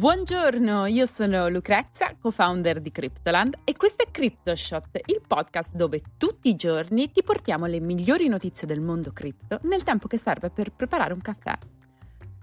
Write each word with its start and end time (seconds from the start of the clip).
Buongiorno, 0.00 0.86
io 0.86 1.04
sono 1.04 1.50
Lucrezia, 1.50 2.16
co-founder 2.18 2.80
di 2.80 2.90
Cryptoland 2.90 3.58
e 3.64 3.76
questo 3.76 4.02
è 4.02 4.10
CryptoShot, 4.10 4.98
il 5.04 5.20
podcast 5.26 5.74
dove 5.74 6.00
tutti 6.16 6.48
i 6.48 6.56
giorni 6.56 7.12
ti 7.12 7.22
portiamo 7.22 7.66
le 7.66 7.80
migliori 7.80 8.26
notizie 8.26 8.66
del 8.66 8.80
mondo 8.80 9.12
cripto 9.12 9.58
nel 9.64 9.82
tempo 9.82 10.08
che 10.08 10.16
serve 10.16 10.48
per 10.48 10.72
preparare 10.72 11.12
un 11.12 11.20
caffè. 11.20 11.54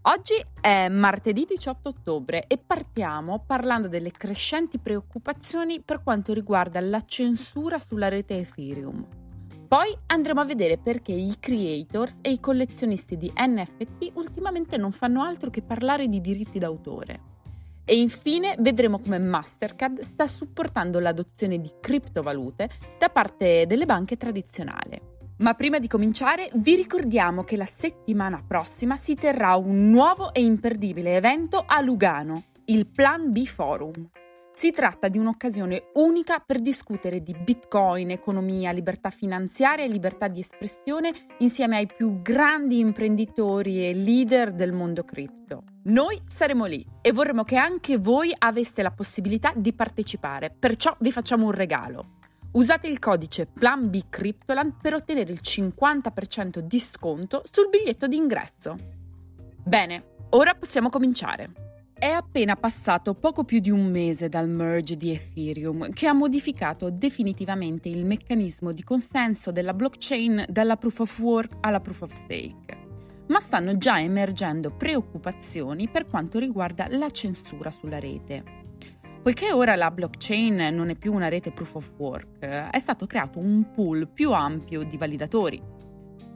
Oggi 0.04 0.36
è 0.62 0.88
martedì 0.90 1.46
18 1.46 1.90
ottobre 1.90 2.46
e 2.46 2.60
partiamo 2.60 3.44
parlando 3.44 3.88
delle 3.88 4.12
crescenti 4.12 4.78
preoccupazioni 4.78 5.82
per 5.82 6.04
quanto 6.04 6.34
riguarda 6.34 6.80
la 6.80 7.04
censura 7.08 7.80
sulla 7.80 8.08
rete 8.08 8.38
Ethereum. 8.38 9.04
Poi 9.68 9.98
andremo 10.06 10.42
a 10.42 10.46
vedere 10.46 10.78
perché 10.78 11.12
i 11.12 11.36
creators 11.40 12.20
e 12.22 12.30
i 12.30 12.40
collezionisti 12.40 13.18
di 13.18 13.34
NFT 13.36 14.12
ultimamente 14.14 14.78
non 14.78 14.92
fanno 14.92 15.24
altro 15.24 15.50
che 15.50 15.64
parlare 15.64 16.08
di 16.08 16.22
diritti 16.22 16.60
d'autore. 16.60 17.36
E 17.90 17.98
infine 17.98 18.58
vedremo 18.60 19.00
come 19.00 19.18
Mastercard 19.18 20.02
sta 20.02 20.28
supportando 20.28 21.00
l'adozione 21.00 21.58
di 21.58 21.72
criptovalute 21.80 22.68
da 23.00 23.08
parte 23.08 23.66
delle 23.66 23.86
banche 23.86 24.18
tradizionali. 24.18 25.00
Ma 25.38 25.54
prima 25.54 25.80
di 25.80 25.88
cominciare 25.88 26.50
vi 26.56 26.76
ricordiamo 26.76 27.46
che 27.46 27.56
la 27.56 27.64
settimana 27.64 28.44
prossima 28.46 28.98
si 28.98 29.16
terrà 29.16 29.56
un 29.56 29.90
nuovo 29.90 30.34
e 30.34 30.42
imperdibile 30.42 31.16
evento 31.16 31.64
a 31.66 31.80
Lugano, 31.80 32.48
il 32.66 32.88
Plan 32.88 33.32
B 33.32 33.46
Forum. 33.46 34.10
Si 34.52 34.74
tratta 34.74 35.08
di 35.08 35.18
un'occasione 35.18 35.92
unica 35.94 36.44
per 36.46 36.60
discutere 36.60 37.22
di 37.22 37.34
Bitcoin, 37.42 38.12
economia, 38.12 38.72
libertà 38.72 39.12
finanziaria 39.12 39.86
e 39.86 39.88
libertà 39.88 40.28
di 40.28 40.42
espressione 40.42 41.14
insieme 41.38 41.78
ai 41.78 41.86
più 41.86 42.22
grandi 42.22 42.80
imprenditori 42.80 43.88
e 43.88 43.94
leader 43.94 44.52
del 44.52 44.74
mondo 44.74 45.06
cripto. 45.06 45.64
Noi 45.88 46.22
saremo 46.28 46.66
lì 46.66 46.86
e 47.00 47.14
vorremmo 47.14 47.46
che 47.46 47.56
anche 47.56 47.98
voi 47.98 48.34
aveste 48.38 48.82
la 48.82 48.92
possibilità 48.92 49.54
di 49.56 49.72
partecipare, 49.72 50.50
perciò 50.50 50.94
vi 51.00 51.14
facciamo 51.14 51.46
un 51.46 51.52
regalo. 51.52 52.16
Usate 52.52 52.88
il 52.90 53.00
codice 53.00 53.46
PLANB 53.46 53.96
per 54.82 54.94
ottenere 54.94 55.32
il 55.32 55.40
50% 55.42 56.60
di 56.60 56.80
sconto 56.82 57.42
sul 57.50 57.70
biglietto 57.70 58.06
d'ingresso. 58.06 58.76
Bene, 59.64 60.16
ora 60.32 60.56
possiamo 60.56 60.90
cominciare. 60.90 61.52
È 61.94 62.10
appena 62.10 62.58
passato 62.58 63.14
poco 63.14 63.46
più 63.46 63.60
di 63.60 63.72
un 63.72 63.90
mese 63.90 64.28
dal 64.28 64.50
merge 64.50 64.98
di 64.98 65.12
Ethereum, 65.12 65.94
che 65.94 66.08
ha 66.08 66.14
modificato 66.14 66.90
definitivamente 66.90 67.88
il 67.88 68.04
meccanismo 68.04 68.74
di 68.74 68.84
consenso 68.84 69.54
della 69.54 69.74
blockchain 69.74 70.48
dalla 70.50 70.76
proof 70.76 71.00
of 71.00 71.20
work 71.22 71.56
alla 71.62 71.80
proof 71.80 72.02
of 72.02 72.12
stake. 72.12 72.87
Ma 73.28 73.40
stanno 73.40 73.78
già 73.78 74.00
emergendo 74.00 74.72
preoccupazioni 74.72 75.90
per 75.90 76.08
quanto 76.08 76.40
riguarda 76.40 76.88
la 76.90 77.10
censura 77.10 77.72
sulla 77.72 78.00
rete. 78.00 78.44
Poiché 79.22 79.52
ora 79.52 79.76
la 79.76 79.92
blockchain 79.92 80.74
non 80.74 80.90
è 80.90 80.96
più 80.96 81.14
una 81.14 81.28
rete 81.28 81.52
proof 81.52 81.76
of 81.76 81.94
work, 81.98 82.40
è 82.40 82.80
stato 82.80 83.06
creato 83.06 83.40
un 83.40 83.72
pool 83.74 84.08
più 84.08 84.32
ampio 84.32 84.84
di 84.84 84.96
validatori. 84.96 85.62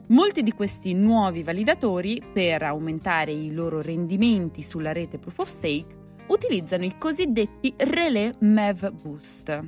Molti 0.08 0.44
di 0.44 0.52
questi 0.52 0.94
nuovi 0.94 1.42
validatori, 1.42 2.22
per 2.34 2.64
aumentare 2.64 3.32
i 3.32 3.54
loro 3.54 3.82
rendimenti 3.82 4.62
sulla 4.62 4.92
rete 4.92 5.18
proof 5.20 5.40
of 5.40 5.48
stake, 5.48 6.00
utilizzano 6.28 6.84
i 6.84 6.98
cosiddetti 6.98 7.74
relay 7.78 8.34
MEV 8.40 8.92
Boost. 9.02 9.60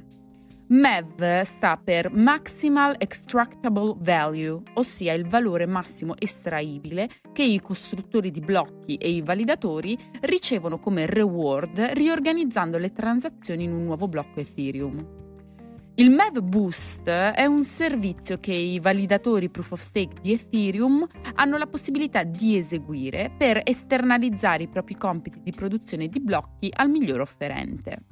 MEV 0.66 1.42
sta 1.42 1.75
per 1.75 2.09
Maximal 2.09 2.95
Extractable 2.97 3.95
Value, 3.97 4.61
ossia 4.75 5.14
il 5.14 5.28
valore 5.28 5.66
massimo 5.66 6.16
estraibile 6.17 7.09
che 7.33 7.44
i 7.44 7.59
costruttori 7.59 8.31
di 8.31 8.39
blocchi 8.39 8.95
e 8.95 9.09
i 9.11 9.22
validatori 9.22 9.97
ricevono 10.22 10.80
come 10.80 11.06
reward 11.06 11.78
riorganizzando 11.80 12.78
le 12.78 12.94
transazioni 12.94 13.66
in 13.66 13.73
un 13.73 13.84
nuovo 13.84 14.08
blocco 14.08 14.39
Ethereum. 14.39 15.22
Il 15.96 16.09
MEV 16.09 16.40
Boost 16.40 17.07
è 17.09 17.46
un 17.46 17.63
servizio 17.66 18.40
che 18.40 18.53
i 18.53 18.79
validatori 18.79 19.50
proof 19.50 19.73
of 19.73 19.81
stake 19.81 20.22
di 20.22 20.31
Ethereum 20.31 21.06
hanno 21.35 21.57
la 21.57 21.68
possibilità 21.68 22.23
di 22.23 22.57
eseguire 22.57 23.31
per 23.38 23.62
esternalizzare 23.63 24.63
i 24.63 24.69
propri 24.69 24.96
compiti 24.96 25.41
di 25.44 25.52
produzione 25.52 26.07
di 26.07 26.19
blocchi 26.19 26.72
al 26.73 26.90
miglior 26.90 27.19
offerente. 27.19 28.06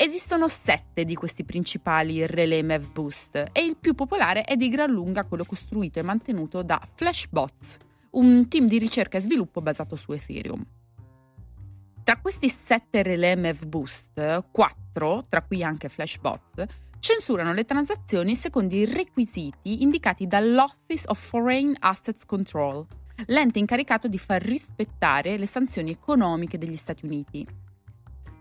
Esistono 0.00 0.46
sette 0.46 1.04
di 1.04 1.16
questi 1.16 1.42
principali 1.42 2.24
relay 2.24 2.62
MEV 2.62 2.92
Boost 2.92 3.34
e 3.50 3.64
il 3.64 3.76
più 3.76 3.96
popolare 3.96 4.44
è 4.44 4.54
di 4.54 4.68
gran 4.68 4.92
lunga 4.92 5.24
quello 5.24 5.44
costruito 5.44 5.98
e 5.98 6.02
mantenuto 6.02 6.62
da 6.62 6.80
Flashbots, 6.94 7.78
un 8.10 8.46
team 8.46 8.68
di 8.68 8.78
ricerca 8.78 9.18
e 9.18 9.22
sviluppo 9.22 9.60
basato 9.60 9.96
su 9.96 10.12
Ethereum. 10.12 10.64
Tra 12.04 12.16
questi 12.20 12.48
sette 12.48 13.02
relay 13.02 13.34
MEV 13.34 13.64
Boost, 13.64 14.44
quattro, 14.52 15.26
tra 15.28 15.42
cui 15.42 15.64
anche 15.64 15.88
Flashbots, 15.88 16.64
censurano 17.00 17.52
le 17.52 17.64
transazioni 17.64 18.36
secondo 18.36 18.76
i 18.76 18.84
requisiti 18.84 19.82
indicati 19.82 20.28
dall'Office 20.28 21.06
of 21.06 21.20
Foreign 21.20 21.72
Assets 21.76 22.24
Control, 22.24 22.86
l'ente 23.26 23.58
incaricato 23.58 24.06
di 24.06 24.18
far 24.18 24.42
rispettare 24.42 25.36
le 25.36 25.46
sanzioni 25.46 25.90
economiche 25.90 26.56
degli 26.56 26.76
Stati 26.76 27.04
Uniti. 27.04 27.66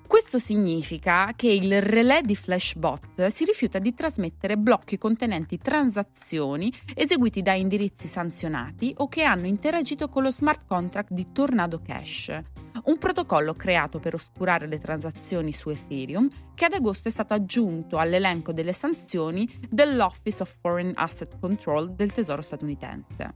Questo 0.07 0.39
significa 0.39 1.33
che 1.35 1.49
il 1.49 1.81
relè 1.81 2.21
di 2.21 2.35
Flashbot 2.35 3.27
si 3.27 3.43
rifiuta 3.43 3.77
di 3.77 3.93
trasmettere 3.93 4.57
blocchi 4.57 4.97
contenenti 4.97 5.57
transazioni 5.57 6.73
eseguiti 6.95 7.41
da 7.41 7.53
indirizzi 7.53 8.07
sanzionati 8.07 8.93
o 8.97 9.09
che 9.09 9.23
hanno 9.23 9.47
interagito 9.47 10.07
con 10.07 10.23
lo 10.23 10.31
smart 10.31 10.65
contract 10.65 11.11
di 11.11 11.33
Tornado 11.33 11.81
Cash, 11.81 12.39
un 12.85 12.97
protocollo 12.97 13.53
creato 13.55 13.99
per 13.99 14.13
oscurare 14.13 14.65
le 14.67 14.79
transazioni 14.79 15.51
su 15.51 15.69
Ethereum 15.69 16.29
che 16.55 16.65
ad 16.65 16.73
agosto 16.73 17.09
è 17.09 17.11
stato 17.11 17.33
aggiunto 17.33 17.97
all'elenco 17.97 18.53
delle 18.53 18.73
sanzioni 18.73 19.47
dell'Office 19.69 20.41
of 20.41 20.55
Foreign 20.61 20.91
Asset 20.95 21.37
Control 21.37 21.93
del 21.93 22.13
Tesoro 22.13 22.41
statunitense. 22.41 23.33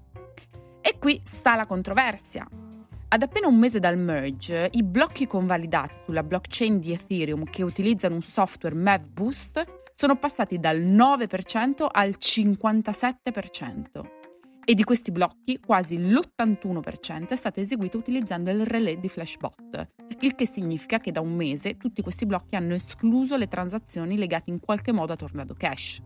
E 0.79 0.97
qui 0.97 1.21
sta 1.23 1.55
la 1.55 1.65
controversia. 1.65 2.47
Ad 3.13 3.23
appena 3.23 3.47
un 3.47 3.57
mese 3.57 3.79
dal 3.79 3.97
merge, 3.97 4.69
i 4.71 4.83
blocchi 4.83 5.27
convalidati 5.27 5.97
sulla 6.05 6.23
blockchain 6.23 6.79
di 6.79 6.93
Ethereum 6.93 7.43
che 7.43 7.61
utilizzano 7.61 8.15
un 8.15 8.21
software 8.21 8.73
MEV 8.73 9.05
Boost 9.05 9.65
sono 9.95 10.15
passati 10.15 10.59
dal 10.59 10.79
9% 10.79 11.87
al 11.91 12.15
57%. 12.17 13.83
E 14.63 14.73
di 14.73 14.85
questi 14.85 15.11
blocchi 15.11 15.59
quasi 15.59 15.97
l'81% 15.97 17.27
è 17.27 17.35
stato 17.35 17.59
eseguito 17.59 17.97
utilizzando 17.97 18.49
il 18.49 18.65
relay 18.65 18.97
di 18.97 19.09
Flashbot, 19.09 19.89
il 20.21 20.33
che 20.33 20.47
significa 20.47 20.99
che 20.99 21.11
da 21.11 21.19
un 21.19 21.35
mese 21.35 21.75
tutti 21.75 22.01
questi 22.01 22.25
blocchi 22.25 22.55
hanno 22.55 22.75
escluso 22.75 23.35
le 23.35 23.49
transazioni 23.49 24.17
legate 24.17 24.51
in 24.51 24.61
qualche 24.61 24.93
modo 24.93 25.11
a 25.11 25.17
Tornado 25.17 25.53
Cash. 25.53 26.01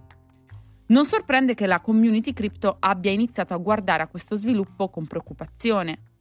Non 0.88 1.06
sorprende 1.06 1.54
che 1.54 1.68
la 1.68 1.82
community 1.82 2.34
crypto 2.34 2.78
abbia 2.80 3.12
iniziato 3.12 3.54
a 3.54 3.58
guardare 3.58 4.02
a 4.02 4.08
questo 4.08 4.36
sviluppo 4.36 4.90
con 4.90 5.06
preoccupazione. 5.06 6.14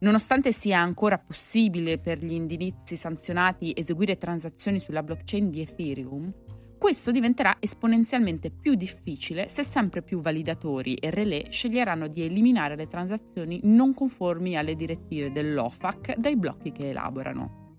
Nonostante 0.00 0.52
sia 0.52 0.80
ancora 0.80 1.18
possibile 1.18 1.98
per 1.98 2.24
gli 2.24 2.32
indirizzi 2.32 2.96
sanzionati 2.96 3.74
eseguire 3.76 4.16
transazioni 4.16 4.78
sulla 4.78 5.02
blockchain 5.02 5.50
di 5.50 5.60
Ethereum, 5.60 6.32
questo 6.78 7.10
diventerà 7.10 7.58
esponenzialmente 7.60 8.50
più 8.50 8.76
difficile 8.76 9.48
se 9.48 9.62
sempre 9.62 10.00
più 10.00 10.22
validatori 10.22 10.94
e 10.94 11.10
relè 11.10 11.50
sceglieranno 11.50 12.08
di 12.08 12.22
eliminare 12.22 12.76
le 12.76 12.88
transazioni 12.88 13.60
non 13.64 13.92
conformi 13.92 14.56
alle 14.56 14.74
direttive 14.74 15.30
dell'OFAC 15.30 16.16
dai 16.16 16.36
blocchi 16.36 16.72
che 16.72 16.88
elaborano. 16.88 17.74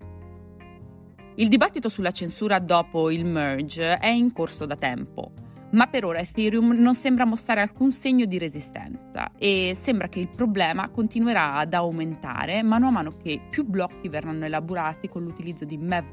Il 1.38 1.48
dibattito 1.48 1.90
sulla 1.90 2.12
censura 2.12 2.60
dopo 2.60 3.10
il 3.10 3.26
merge 3.26 3.98
è 3.98 4.10
in 4.10 4.32
corso 4.32 4.68
da 4.68 4.76
tempo 4.76 5.34
ma 5.72 5.88
per 5.88 6.06
ora 6.06 6.20
Ethereum 6.20 6.74
non 6.74 6.96
sembra 6.96 7.26
mostrare 7.26 7.62
alcun 7.62 7.92
segno 7.92 8.26
di 8.26 8.38
resistenza 8.38 9.32
e 9.38 9.76
sembra 9.80 10.10
che 10.10 10.20
il 10.20 10.30
problema 10.30 10.90
continuerà 10.90 11.56
ad 11.56 11.74
aumentare 11.74 12.62
mano 12.64 12.88
a 12.88 12.92
mano 12.92 13.12
che 13.12 13.42
più 13.50 13.64
blocchi 13.66 14.10
verranno 14.10 14.46
elaborati 14.46 15.08
con 15.08 15.24
l'utilizzo 15.24 15.66
di 15.66 15.78
MEV 15.78 16.10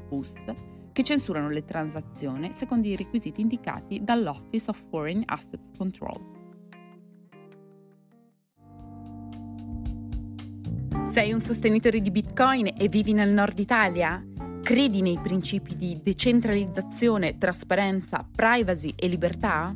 che 0.91 1.03
censurano 1.03 1.49
le 1.49 1.63
transazioni 1.63 2.51
secondo 2.53 2.87
i 2.87 2.95
requisiti 2.95 3.41
indicati 3.41 4.01
dall'Office 4.03 4.69
of 4.69 4.83
Foreign 4.89 5.21
Assets 5.25 5.77
Control. 5.77 6.37
Sei 11.09 11.31
un 11.33 11.39
sostenitore 11.39 12.01
di 12.01 12.11
Bitcoin 12.11 12.73
e 12.77 12.87
vivi 12.87 13.13
nel 13.13 13.31
nord 13.31 13.57
Italia? 13.57 14.23
Credi 14.69 15.01
nei 15.01 15.17
principi 15.17 15.75
di 15.75 15.99
decentralizzazione, 16.03 17.39
trasparenza, 17.39 18.23
privacy 18.23 18.93
e 18.95 19.07
libertà? 19.07 19.75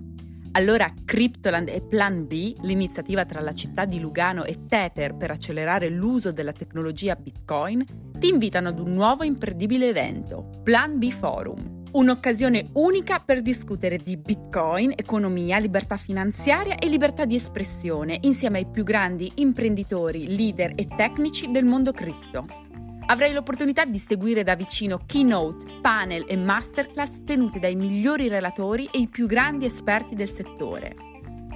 Allora 0.51 0.93
Cryptoland 1.03 1.67
e 1.69 1.81
Plan 1.81 2.27
B, 2.27 2.53
l'iniziativa 2.61 3.25
tra 3.25 3.41
la 3.41 3.55
città 3.55 3.85
di 3.85 3.99
Lugano 3.99 4.43
e 4.43 4.67
Tether 4.67 5.15
per 5.15 5.31
accelerare 5.31 5.89
l'uso 5.89 6.31
della 6.31 6.51
tecnologia 6.51 7.15
Bitcoin, 7.15 7.83
ti 8.19 8.27
invitano 8.27 8.67
ad 8.67 8.77
un 8.77 8.93
nuovo 8.93 9.23
imperdibile 9.23 9.89
evento, 9.89 10.47
Plan 10.61 10.99
B 10.99 11.09
Forum. 11.09 11.85
Un'occasione 11.93 12.69
unica 12.73 13.17
per 13.17 13.41
discutere 13.41 13.97
di 13.97 14.15
Bitcoin, 14.15 14.93
economia, 14.95 15.57
libertà 15.57 15.97
finanziaria 15.97 16.75
e 16.75 16.87
libertà 16.87 17.25
di 17.25 17.33
espressione 17.33 18.19
insieme 18.21 18.59
ai 18.59 18.67
più 18.67 18.83
grandi 18.83 19.31
imprenditori, 19.37 20.35
leader 20.35 20.73
e 20.75 20.85
tecnici 20.85 21.49
del 21.49 21.65
mondo 21.65 21.91
cripto. 21.93 22.61
Avrai 23.05 23.33
l'opportunità 23.33 23.83
di 23.83 23.99
seguire 23.99 24.43
da 24.43 24.55
vicino 24.55 25.01
keynote, 25.05 25.79
panel 25.81 26.23
e 26.25 26.37
masterclass 26.37 27.23
tenute 27.25 27.59
dai 27.59 27.75
migliori 27.75 28.29
relatori 28.29 28.87
e 28.91 28.99
i 28.99 29.09
più 29.09 29.27
grandi 29.27 29.65
esperti 29.65 30.15
del 30.15 30.29
settore. 30.29 30.95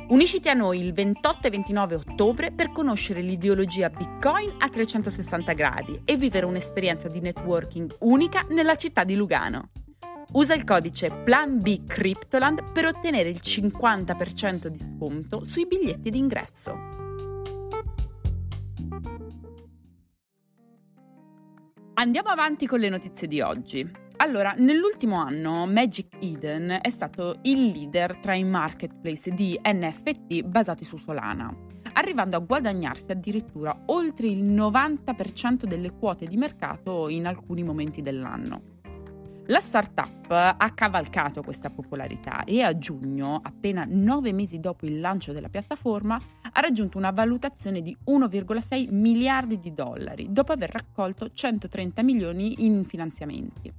Unisciti 0.10 0.50
a 0.50 0.54
noi 0.54 0.82
il 0.82 0.94
28 0.94 1.48
e 1.48 1.50
29 1.50 1.96
ottobre 1.96 2.52
per 2.52 2.72
conoscere 2.72 3.22
l'ideologia 3.22 3.90
Bitcoin 3.90 4.56
a 4.58 4.68
360 4.68 5.54
gradi 5.54 6.02
e 6.04 6.18
vivere 6.18 6.46
un'esperienza 6.46 7.08
di 7.08 7.22
networking 7.22 7.96
unica 8.00 8.46
nella 8.50 8.76
città 8.76 9.06
di 9.06 9.16
Lugano. 9.16 9.70
Usa 10.34 10.54
il 10.54 10.66
codice 10.66 11.12
Plan 11.12 11.62
per 11.62 12.86
ottenere 12.86 13.30
il 13.30 13.40
50% 13.42 14.68
di 14.68 14.80
sconto 14.80 15.46
sui 15.46 15.66
biglietti 15.66 16.10
d'ingresso. 16.10 16.97
Andiamo 22.00 22.30
avanti 22.30 22.68
con 22.68 22.80
le 22.80 22.90
notizie 22.90 23.28
di 23.28 23.42
oggi. 23.42 23.92
Allora, 24.18 24.54
nell'ultimo 24.56 25.16
anno 25.16 25.66
Magic 25.66 26.18
Eden 26.20 26.78
è 26.80 26.90
stato 26.92 27.40
il 27.42 27.72
leader 27.72 28.18
tra 28.18 28.36
i 28.36 28.44
marketplace 28.44 29.32
di 29.32 29.60
NFT 29.60 30.44
basati 30.44 30.86
su 30.86 30.98
Solana, 30.98 31.52
arrivando 31.94 32.36
a 32.36 32.42
guadagnarsi 32.42 33.12
addirittura 33.12 33.76
oltre 33.88 34.28
il 34.28 34.44
90% 34.44 35.64
delle 35.64 35.92
quote 35.98 36.28
di 36.28 36.38
mercato 36.38 37.10
in 37.10 37.26
alcuni 37.26 37.64
momenti 37.64 38.04
dell'anno. 38.04 38.76
La 39.50 39.62
startup 39.62 40.30
ha 40.30 40.72
cavalcato 40.76 41.42
questa 41.42 41.70
popolarità 41.70 42.44
e 42.44 42.62
a 42.62 42.78
giugno, 42.78 43.40
appena 43.42 43.86
nove 43.88 44.34
mesi 44.34 44.60
dopo 44.60 44.86
il 44.86 45.00
lancio 45.00 45.32
della 45.32 45.48
piattaforma, 45.48 46.20
ha 46.52 46.60
raggiunto 46.60 46.98
una 46.98 47.12
valutazione 47.12 47.82
di 47.82 47.96
1,6 48.10 48.92
miliardi 48.92 49.58
di 49.58 49.74
dollari 49.74 50.28
dopo 50.32 50.52
aver 50.52 50.72
raccolto 50.72 51.32
130 51.32 52.04
milioni 52.04 52.66
in 52.66 52.84
finanziamenti. 52.84 53.72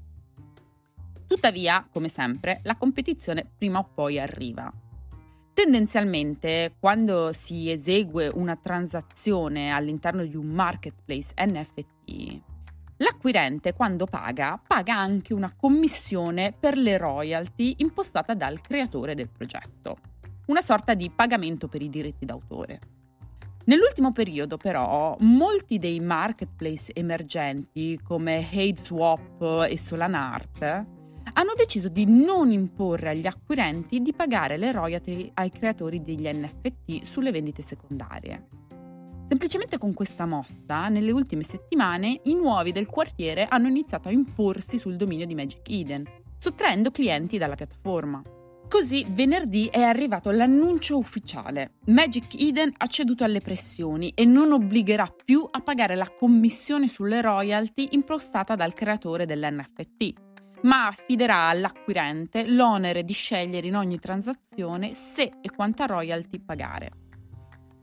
Tuttavia, 1.27 1.87
come 1.93 2.09
sempre, 2.09 2.61
la 2.63 2.77
competizione 2.77 3.47
prima 3.59 3.81
o 3.81 3.91
poi 3.95 4.19
arriva. 4.19 4.73
Tendenzialmente, 5.53 6.77
quando 6.81 7.35
si 7.35 7.71
esegue 7.71 8.29
una 8.29 8.57
transazione 8.57 9.71
all'interno 9.71 10.25
di 10.25 10.35
un 10.35 10.47
marketplace 10.47 11.35
NFT, 11.37 12.57
L'acquirente 13.01 13.75
quando 13.75 14.07
paga 14.07 14.61
paga 14.65 14.97
anche 14.97 15.33
una 15.33 15.55
commissione 15.57 16.53
per 16.59 16.77
le 16.77 16.97
royalty 16.99 17.75
impostata 17.79 18.35
dal 18.35 18.61
creatore 18.61 19.15
del 19.15 19.29
progetto, 19.29 19.97
una 20.47 20.63
sorta 20.63 20.95
di 20.95 21.09
pagamento 21.09 21.69
per 21.69 21.81
i 21.81 21.89
diritti 21.89 22.25
d'autore. 22.25 22.81
Nell'ultimo 23.67 24.13
periodo 24.13 24.57
però 24.57 25.15
molti 25.21 25.79
dei 25.79 26.01
marketplace 26.01 26.93
emergenti 26.93 28.01
come 28.03 28.39
HateSwap 28.39 29.67
e 29.69 29.79
Solanart 29.79 30.87
hanno 31.35 31.53
deciso 31.55 31.89
di 31.89 32.05
non 32.05 32.51
imporre 32.51 33.11
agli 33.11 33.27
acquirenti 33.27 34.01
di 34.01 34.13
pagare 34.13 34.57
le 34.57 34.73
royalty 34.73 35.31
ai 35.35 35.51
creatori 35.51 36.03
degli 36.03 36.27
NFT 36.27 37.03
sulle 37.03 37.31
vendite 37.31 37.63
secondarie. 37.63 38.68
Semplicemente 39.29 39.77
con 39.77 39.93
questa 39.93 40.25
mossa, 40.25 40.89
nelle 40.89 41.11
ultime 41.11 41.43
settimane, 41.43 42.23
i 42.25 42.35
nuovi 42.35 42.73
del 42.73 42.87
quartiere 42.87 43.47
hanno 43.47 43.69
iniziato 43.69 44.09
a 44.09 44.11
imporsi 44.11 44.79
sul 44.79 44.97
dominio 44.97 45.27
di 45.27 45.35
Magic 45.35 45.69
Eden, 45.69 46.03
sottraendo 46.39 46.91
clienti 46.91 47.37
dalla 47.37 47.55
piattaforma. 47.55 48.23
Così 48.67 49.05
venerdì 49.11 49.69
è 49.71 49.83
arrivato 49.83 50.31
l'annuncio 50.31 50.97
ufficiale. 50.97 51.75
Magic 51.87 52.41
Eden 52.41 52.73
ha 52.75 52.87
ceduto 52.87 53.23
alle 53.23 53.43
pressioni 53.43 54.13
e 54.15 54.25
non 54.25 54.51
obbligherà 54.51 55.15
più 55.23 55.47
a 55.51 55.61
pagare 55.61 55.95
la 55.95 56.09
commissione 56.09 56.89
sulle 56.89 57.21
royalty 57.21 57.89
impostata 57.91 58.55
dal 58.55 58.73
creatore 58.73 59.27
dell'NFT, 59.27 60.13
ma 60.63 60.87
affiderà 60.87 61.49
all'acquirente 61.49 62.49
l'onere 62.49 63.05
di 63.05 63.13
scegliere 63.13 63.67
in 63.67 63.77
ogni 63.77 63.99
transazione 63.99 64.95
se 64.95 65.35
e 65.43 65.51
quanta 65.55 65.85
royalty 65.85 66.41
pagare. 66.41 67.08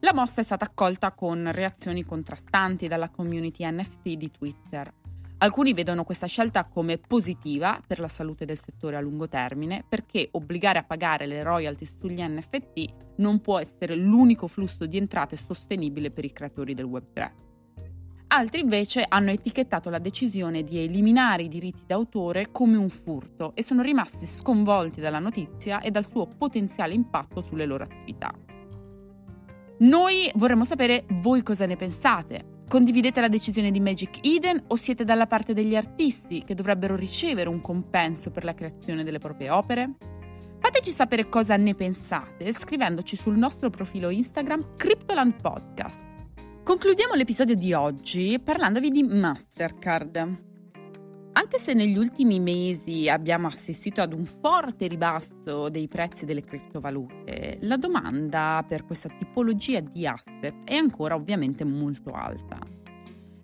La 0.05 0.13
mossa 0.13 0.41
è 0.41 0.43
stata 0.43 0.65
accolta 0.65 1.13
con 1.13 1.51
reazioni 1.51 2.05
contrastanti 2.05 2.87
dalla 2.87 3.09
community 3.09 3.67
NFT 3.67 4.09
di 4.11 4.29
Twitter. 4.29 4.93
Alcuni 5.39 5.73
vedono 5.73 6.03
questa 6.03 6.27
scelta 6.27 6.65
come 6.65 6.99
positiva 6.99 7.81
per 7.85 7.99
la 7.99 8.07
salute 8.07 8.45
del 8.45 8.59
settore 8.59 8.97
a 8.97 8.99
lungo 8.99 9.27
termine 9.27 9.83
perché 9.89 10.29
obbligare 10.33 10.77
a 10.77 10.83
pagare 10.83 11.25
le 11.25 11.41
royalty 11.41 11.87
sugli 11.87 12.21
NFT 12.21 13.15
non 13.15 13.41
può 13.41 13.57
essere 13.57 13.95
l'unico 13.95 14.45
flusso 14.45 14.85
di 14.85 14.97
entrate 14.97 15.37
sostenibile 15.37 16.11
per 16.11 16.23
i 16.23 16.31
creatori 16.31 16.75
del 16.75 16.85
Web3. 16.85 17.31
Altri 18.27 18.61
invece 18.61 19.03
hanno 19.07 19.31
etichettato 19.31 19.89
la 19.89 19.97
decisione 19.97 20.61
di 20.61 20.77
eliminare 20.77 21.41
i 21.41 21.47
diritti 21.47 21.81
d'autore 21.87 22.51
come 22.51 22.77
un 22.77 22.89
furto 22.89 23.55
e 23.55 23.63
sono 23.63 23.81
rimasti 23.81 24.27
sconvolti 24.27 25.01
dalla 25.01 25.17
notizia 25.17 25.81
e 25.81 25.89
dal 25.89 26.05
suo 26.05 26.27
potenziale 26.27 26.93
impatto 26.93 27.41
sulle 27.41 27.65
loro 27.65 27.85
attività. 27.85 28.31
Noi 29.77 30.31
vorremmo 30.35 30.63
sapere 30.63 31.03
voi 31.21 31.43
cosa 31.43 31.65
ne 31.65 31.75
pensate. 31.75 32.63
Condividete 32.67 33.19
la 33.19 33.27
decisione 33.27 33.71
di 33.71 33.81
Magic 33.81 34.25
Eden 34.25 34.63
o 34.67 34.75
siete 34.77 35.03
dalla 35.03 35.27
parte 35.27 35.53
degli 35.53 35.75
artisti 35.75 36.43
che 36.45 36.53
dovrebbero 36.53 36.95
ricevere 36.95 37.49
un 37.49 37.59
compenso 37.59 38.31
per 38.31 38.45
la 38.45 38.53
creazione 38.53 39.03
delle 39.03 39.19
proprie 39.19 39.49
opere? 39.49 39.95
Fateci 40.59 40.91
sapere 40.91 41.27
cosa 41.27 41.57
ne 41.57 41.75
pensate 41.75 42.51
scrivendoci 42.53 43.17
sul 43.17 43.37
nostro 43.37 43.69
profilo 43.69 44.09
Instagram 44.09 44.75
Cryptoland 44.77 45.41
Podcast. 45.41 46.01
Concludiamo 46.63 47.13
l'episodio 47.13 47.55
di 47.55 47.73
oggi 47.73 48.39
parlandovi 48.39 48.89
di 48.89 49.03
Mastercard. 49.03 50.54
Anche 51.45 51.59
se 51.59 51.75
negli 51.75 51.95
ultimi 51.95 52.39
mesi 52.39 53.07
abbiamo 53.07 53.45
assistito 53.45 54.01
ad 54.01 54.13
un 54.13 54.25
forte 54.25 54.87
ribasso 54.87 55.69
dei 55.69 55.87
prezzi 55.87 56.25
delle 56.25 56.41
criptovalute, 56.41 57.59
la 57.61 57.77
domanda 57.77 58.65
per 58.67 58.83
questa 58.83 59.09
tipologia 59.09 59.79
di 59.79 60.07
asset 60.07 60.63
è 60.63 60.73
ancora 60.73 61.13
ovviamente 61.13 61.63
molto 61.63 62.13
alta. 62.13 62.57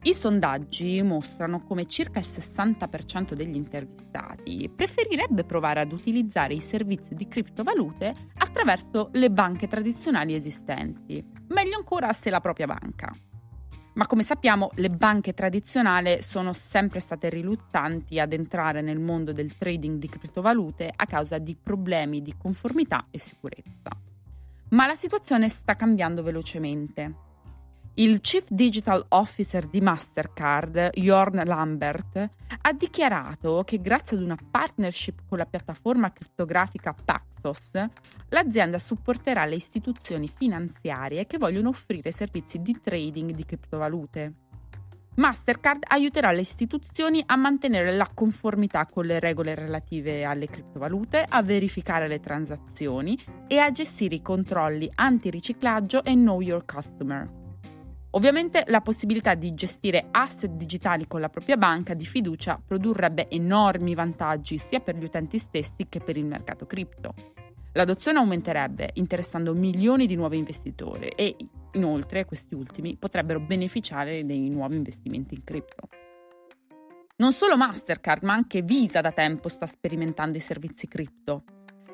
I 0.02 0.14
sondaggi 0.16 1.00
mostrano 1.04 1.62
come 1.62 1.86
circa 1.86 2.18
il 2.18 2.26
60% 2.28 3.34
degli 3.34 3.56
intervistati 3.56 4.68
preferirebbe 4.76 5.44
provare 5.44 5.82
ad 5.82 5.92
utilizzare 5.92 6.56
i 6.56 6.60
servizi 6.60 7.14
di 7.14 7.28
criptovalute 7.28 8.16
attraverso 8.38 9.10
le 9.12 9.30
banche 9.30 9.68
tradizionali 9.68 10.34
esistenti, 10.34 11.24
meglio 11.50 11.78
ancora 11.78 12.12
se 12.14 12.32
la 12.32 12.42
propria 12.42 12.66
banca. 12.66 13.14
Ma 13.94 14.08
come 14.08 14.24
sappiamo 14.24 14.72
le 14.76 14.90
banche 14.90 15.34
tradizionali 15.34 16.22
sono 16.22 16.54
sempre 16.54 17.02
state 17.02 17.30
riluttanti 17.30 18.20
ad 18.20 18.32
entrare 18.32 18.82
nel 18.82 19.00
mondo 19.00 19.34
del 19.34 19.58
trading 19.58 19.98
di 19.98 20.08
criptovalute 20.08 20.92
a 20.96 21.06
causa 21.06 21.38
di 21.40 21.58
problemi 21.62 22.22
di 22.22 22.34
conformità 22.38 23.08
e 23.12 23.20
sicurezza. 23.20 23.92
Ma 24.70 24.88
la 24.88 24.96
situazione 24.96 25.50
sta 25.50 25.76
cambiando 25.76 26.24
velocemente. 26.24 27.31
Il 27.96 28.22
Chief 28.22 28.46
Digital 28.48 29.04
Officer 29.10 29.68
di 29.68 29.82
Mastercard, 29.82 30.92
Jorn 30.94 31.44
Lambert, 31.44 32.30
ha 32.62 32.72
dichiarato 32.72 33.64
che 33.66 33.82
grazie 33.82 34.16
ad 34.16 34.24
una 34.24 34.38
partnership 34.50 35.24
con 35.28 35.38
la 35.38 35.46
piattaforma 35.46 36.14
criptografica 36.14 36.94
Paxos, 36.94 37.72
l'azienda 38.30 38.80
supporterà 38.80 39.44
le 39.44 39.56
istituzioni 39.56 40.30
finanziarie 40.34 41.26
che 41.26 41.38
vogliono 41.38 41.68
offrire 41.68 42.12
servizi 42.12 42.62
di 42.62 42.80
trading 42.82 43.32
di 43.32 43.44
criptovalute. 43.44 44.34
Mastercard 45.16 45.84
aiuterà 45.90 46.32
le 46.32 46.40
istituzioni 46.40 47.22
a 47.26 47.36
mantenere 47.36 47.94
la 47.94 48.08
conformità 48.14 48.86
con 48.86 49.06
le 49.06 49.20
regole 49.20 49.54
relative 49.54 50.24
alle 50.24 50.48
criptovalute, 50.48 51.26
a 51.28 51.44
verificare 51.44 52.08
le 52.08 52.22
transazioni 52.22 53.20
e 53.48 53.58
a 53.58 53.70
gestire 53.70 54.16
i 54.16 54.22
controlli 54.22 54.90
antiriciclaggio 54.96 56.06
e 56.06 56.14
Know 56.14 56.40
Your 56.40 56.64
Customer. 56.64 57.41
Ovviamente 58.14 58.66
la 58.68 58.82
possibilità 58.82 59.36
di 59.36 59.54
gestire 59.54 60.08
asset 60.12 60.52
digitali 60.52 61.08
con 61.08 61.22
la 61.22 61.30
propria 61.30 61.56
banca 61.56 61.94
di 61.94 62.06
fiducia 62.06 62.62
produrrebbe 62.66 63.30
enormi 63.30 63.96
vantaggi 63.96 64.58
sia 64.58 64.82
per 64.82 64.98
gli 64.98 65.06
utenti 65.06 65.38
stessi 65.38 65.88
che 65.88 66.02
per 66.02 66.18
il 66.18 66.26
mercato 66.26 66.66
cripto. 66.66 67.14
L'adozione 67.74 68.20
aumenterebbe 68.20 68.90
interessando 68.96 69.54
milioni 69.54 70.08
di 70.08 70.16
nuovi 70.16 70.38
investitori 70.38 71.08
e 71.08 71.38
inoltre 71.72 72.26
questi 72.26 72.54
ultimi 72.54 72.98
potrebbero 72.98 73.40
beneficiare 73.40 74.26
dei 74.26 74.50
nuovi 74.50 74.76
investimenti 74.76 75.36
in 75.36 75.46
cripto. 75.46 75.88
Non 77.16 77.32
solo 77.32 77.56
Mastercard, 77.56 78.24
ma 78.24 78.34
anche 78.34 78.62
Visa 78.62 79.00
da 79.00 79.14
tempo 79.14 79.48
sta 79.48 79.68
sperimentando 79.68 80.36
i 80.36 80.42
servizi 80.42 80.90
cripto. 80.90 81.44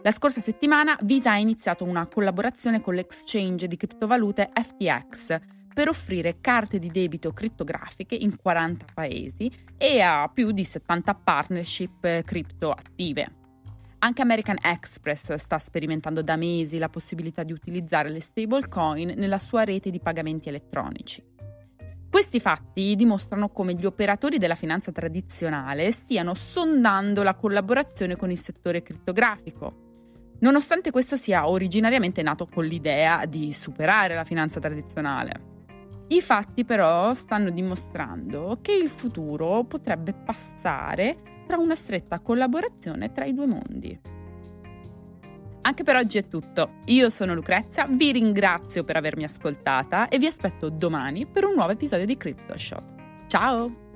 La 0.01 0.11
scorsa 0.11 0.39
settimana 0.39 0.97
Visa 1.03 1.31
ha 1.31 1.37
iniziato 1.37 1.83
una 1.83 2.07
collaborazione 2.07 2.81
con 2.81 2.95
l'exchange 2.95 3.67
di 3.67 3.77
criptovalute 3.77 4.49
FTX 4.51 5.56
per 5.77 5.89
offrire 5.89 6.41
carte 6.41 6.79
di 6.79 6.89
debito 6.89 7.33
crittografiche 7.33 8.15
in 8.15 8.35
40 8.35 8.87
paesi 8.95 9.47
e 9.77 10.01
ha 10.01 10.27
più 10.27 10.49
di 10.49 10.63
70 10.63 11.13
partnership 11.13 12.23
cripto 12.23 12.71
attive. 12.71 13.31
Anche 13.99 14.23
American 14.23 14.57
Express 14.59 15.35
sta 15.35 15.59
sperimentando 15.59 16.23
da 16.23 16.35
mesi 16.35 16.79
la 16.79 16.89
possibilità 16.89 17.43
di 17.43 17.51
utilizzare 17.51 18.09
le 18.09 18.21
stablecoin 18.21 19.13
nella 19.17 19.37
sua 19.37 19.65
rete 19.65 19.91
di 19.91 19.99
pagamenti 19.99 20.49
elettronici. 20.49 21.23
Questi 22.09 22.39
fatti 22.39 22.95
dimostrano 22.95 23.49
come 23.49 23.75
gli 23.75 23.85
operatori 23.85 24.39
della 24.39 24.55
finanza 24.55 24.91
tradizionale 24.91 25.91
stiano 25.91 26.33
sondando 26.33 27.21
la 27.21 27.35
collaborazione 27.35 28.15
con 28.15 28.31
il 28.31 28.39
settore 28.39 28.81
crittografico, 28.81 30.37
nonostante 30.39 30.89
questo 30.89 31.17
sia 31.17 31.47
originariamente 31.47 32.23
nato 32.23 32.47
con 32.47 32.65
l'idea 32.65 33.27
di 33.27 33.53
superare 33.53 34.15
la 34.15 34.23
finanza 34.23 34.59
tradizionale. 34.59 35.56
I 36.09 36.21
fatti 36.21 36.63
però 36.63 37.13
stanno 37.13 37.49
dimostrando 37.49 38.59
che 38.61 38.73
il 38.73 38.87
futuro 38.87 39.63
potrebbe 39.65 40.13
passare 40.13 41.17
tra 41.45 41.57
una 41.57 41.75
stretta 41.75 42.19
collaborazione 42.19 43.11
tra 43.11 43.25
i 43.25 43.33
due 43.33 43.45
mondi. 43.45 43.99
Anche 45.61 45.83
per 45.83 45.97
oggi 45.97 46.17
è 46.17 46.27
tutto. 46.29 46.75
Io 46.85 47.09
sono 47.09 47.33
Lucrezia, 47.33 47.87
vi 47.89 48.13
ringrazio 48.13 48.85
per 48.85 48.95
avermi 48.95 49.25
ascoltata 49.25 50.07
e 50.07 50.17
vi 50.17 50.27
aspetto 50.27 50.69
domani 50.69 51.25
per 51.25 51.43
un 51.43 51.55
nuovo 51.55 51.71
episodio 51.71 52.05
di 52.05 52.15
CryptoShot. 52.15 52.83
Ciao! 53.27 53.86